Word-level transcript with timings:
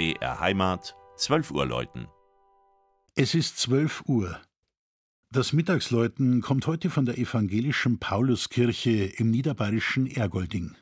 BR 0.00 0.40
Heimat, 0.40 0.96
12 1.18 1.50
Uhr 1.50 1.66
läuten. 1.66 2.08
Es 3.16 3.34
ist 3.34 3.58
12 3.58 4.04
Uhr. 4.06 4.40
Das 5.30 5.52
Mittagsläuten 5.52 6.40
kommt 6.40 6.66
heute 6.66 6.88
von 6.88 7.04
der 7.04 7.18
evangelischen 7.18 7.98
Pauluskirche 7.98 9.12
im 9.18 9.30
niederbayerischen 9.30 10.06
Ergolding. 10.06 10.74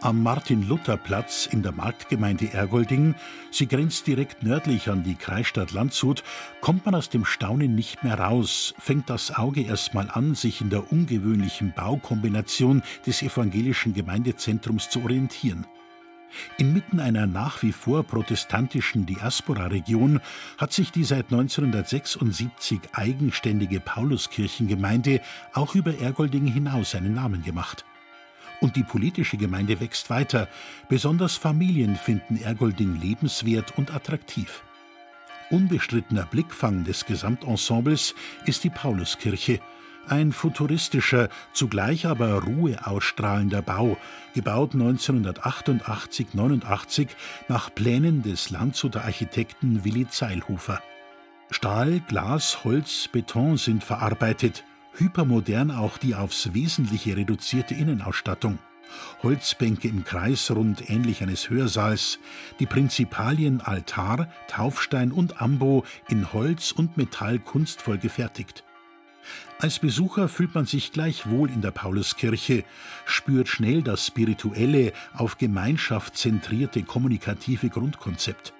Am 0.00 0.22
Martin-Luther-Platz 0.22 1.46
in 1.50 1.64
der 1.64 1.72
Marktgemeinde 1.72 2.52
Ergolding, 2.52 3.16
sie 3.50 3.66
grenzt 3.66 4.06
direkt 4.06 4.44
nördlich 4.44 4.88
an 4.88 5.02
die 5.02 5.16
Kreisstadt 5.16 5.72
Landshut, 5.72 6.22
kommt 6.60 6.86
man 6.86 6.94
aus 6.94 7.08
dem 7.08 7.24
Staunen 7.24 7.74
nicht 7.74 8.04
mehr 8.04 8.20
raus, 8.20 8.74
fängt 8.78 9.10
das 9.10 9.34
Auge 9.34 9.62
erstmal 9.62 10.08
an, 10.08 10.36
sich 10.36 10.60
in 10.60 10.70
der 10.70 10.92
ungewöhnlichen 10.92 11.72
Baukombination 11.74 12.84
des 13.06 13.22
evangelischen 13.22 13.92
Gemeindezentrums 13.92 14.88
zu 14.88 15.02
orientieren. 15.02 15.66
Inmitten 16.58 17.00
einer 17.00 17.26
nach 17.26 17.64
wie 17.64 17.72
vor 17.72 18.04
protestantischen 18.04 19.04
Diaspora-Region 19.04 20.20
hat 20.58 20.72
sich 20.72 20.92
die 20.92 21.02
seit 21.02 21.32
1976 21.32 22.80
eigenständige 22.92 23.80
Pauluskirchengemeinde 23.80 25.22
auch 25.54 25.74
über 25.74 25.98
Ergolding 25.98 26.46
hinaus 26.46 26.94
einen 26.94 27.14
Namen 27.14 27.42
gemacht. 27.42 27.84
Und 28.60 28.76
die 28.76 28.82
politische 28.82 29.36
Gemeinde 29.36 29.80
wächst 29.80 30.10
weiter. 30.10 30.48
Besonders 30.88 31.36
Familien 31.36 31.96
finden 31.96 32.42
Ergolding 32.42 33.00
lebenswert 33.00 33.78
und 33.78 33.94
attraktiv. 33.94 34.62
Unbestrittener 35.50 36.26
Blickfang 36.26 36.84
des 36.84 37.06
Gesamtensembles 37.06 38.14
ist 38.44 38.64
die 38.64 38.70
Pauluskirche. 38.70 39.60
Ein 40.06 40.32
futuristischer, 40.32 41.30
zugleich 41.52 42.06
aber 42.06 42.42
Ruhe 42.42 42.86
ausstrahlender 42.86 43.62
Bau, 43.62 43.96
gebaut 44.34 44.74
1988-89 44.74 47.08
nach 47.48 47.74
Plänen 47.74 48.22
des 48.22 48.50
Landshuter 48.50 49.04
Architekten 49.04 49.84
Willi 49.84 50.06
Zeilhofer. 50.08 50.82
Stahl, 51.50 52.00
Glas, 52.08 52.64
Holz, 52.64 53.08
Beton 53.10 53.56
sind 53.56 53.82
verarbeitet 53.84 54.64
hypermodern 54.98 55.70
auch 55.70 55.98
die 55.98 56.14
aufs 56.14 56.54
Wesentliche 56.54 57.16
reduzierte 57.16 57.74
Innenausstattung. 57.74 58.58
Holzbänke 59.22 59.88
im 59.88 60.04
Kreisrund 60.04 60.88
ähnlich 60.88 61.22
eines 61.22 61.50
Hörsaals, 61.50 62.18
die 62.58 62.66
Prinzipalien 62.66 63.60
Altar, 63.60 64.28
Taufstein 64.48 65.12
und 65.12 65.40
Ambo 65.42 65.84
in 66.08 66.32
Holz 66.32 66.72
und 66.72 66.96
Metall 66.96 67.38
kunstvoll 67.38 67.98
gefertigt. 67.98 68.64
Als 69.58 69.80
Besucher 69.80 70.28
fühlt 70.28 70.54
man 70.54 70.66
sich 70.66 70.92
gleich 70.92 71.28
wohl 71.28 71.50
in 71.50 71.60
der 71.60 71.72
Pauluskirche, 71.72 72.64
spürt 73.04 73.48
schnell 73.48 73.82
das 73.82 74.06
spirituelle, 74.06 74.92
auf 75.12 75.36
Gemeinschaft 75.36 76.16
zentrierte 76.16 76.82
kommunikative 76.82 77.68
Grundkonzept. 77.68 78.54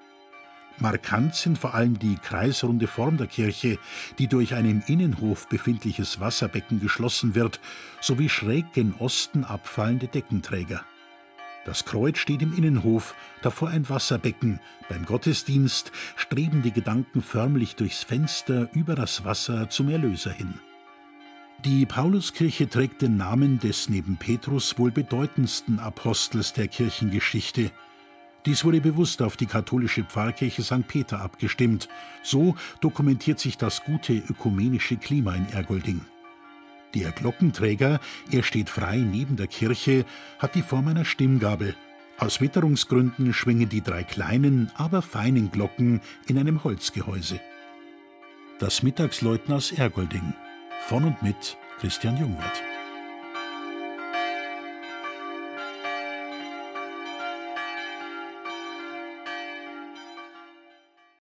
Markant 0.80 1.34
sind 1.34 1.58
vor 1.58 1.74
allem 1.74 1.98
die 1.98 2.16
kreisrunde 2.16 2.86
Form 2.86 3.16
der 3.16 3.26
Kirche, 3.26 3.78
die 4.18 4.28
durch 4.28 4.54
ein 4.54 4.64
im 4.64 4.82
Innenhof 4.86 5.48
befindliches 5.48 6.20
Wasserbecken 6.20 6.80
geschlossen 6.80 7.34
wird, 7.34 7.60
sowie 8.00 8.28
schräg 8.28 8.72
gen 8.74 8.94
Osten 8.98 9.44
abfallende 9.44 10.06
Deckenträger. 10.06 10.84
Das 11.64 11.84
Kreuz 11.84 12.18
steht 12.18 12.42
im 12.42 12.56
Innenhof, 12.56 13.14
davor 13.42 13.70
ein 13.70 13.88
Wasserbecken. 13.88 14.60
Beim 14.88 15.04
Gottesdienst 15.04 15.90
streben 16.16 16.62
die 16.62 16.72
Gedanken 16.72 17.22
förmlich 17.22 17.74
durchs 17.74 18.04
Fenster 18.04 18.68
über 18.72 18.94
das 18.94 19.24
Wasser 19.24 19.68
zum 19.68 19.88
Erlöser 19.88 20.30
hin. 20.30 20.54
Die 21.64 21.86
Pauluskirche 21.86 22.68
trägt 22.68 23.02
den 23.02 23.16
Namen 23.16 23.58
des 23.58 23.88
neben 23.88 24.16
Petrus 24.16 24.78
wohl 24.78 24.92
bedeutendsten 24.92 25.80
Apostels 25.80 26.52
der 26.52 26.68
Kirchengeschichte– 26.68 27.72
dies 28.46 28.64
wurde 28.64 28.80
bewusst 28.80 29.20
auf 29.22 29.36
die 29.36 29.46
katholische 29.46 30.04
Pfarrkirche 30.04 30.62
St. 30.62 30.86
Peter 30.86 31.20
abgestimmt. 31.20 31.88
So 32.22 32.54
dokumentiert 32.80 33.38
sich 33.38 33.58
das 33.58 33.84
gute 33.84 34.14
ökumenische 34.14 34.96
Klima 34.96 35.34
in 35.34 35.48
Ergolding. 35.50 36.00
Der 36.94 37.10
Glockenträger, 37.10 38.00
er 38.30 38.42
steht 38.42 38.70
frei 38.70 38.96
neben 38.96 39.36
der 39.36 39.46
Kirche, 39.46 40.04
hat 40.38 40.54
die 40.54 40.62
Form 40.62 40.88
einer 40.88 41.04
Stimmgabel. 41.04 41.74
Aus 42.18 42.40
Witterungsgründen 42.40 43.32
schwingen 43.32 43.68
die 43.68 43.82
drei 43.82 44.02
kleinen, 44.02 44.70
aber 44.74 45.02
feinen 45.02 45.50
Glocken 45.50 46.00
in 46.26 46.38
einem 46.38 46.64
Holzgehäuse. 46.64 47.40
Das 48.58 48.82
Mittagsläuten 48.82 49.54
aus 49.54 49.70
Ergolding. 49.70 50.34
Von 50.86 51.04
und 51.04 51.22
mit 51.22 51.56
Christian 51.78 52.16
Jungwirth. 52.16 52.67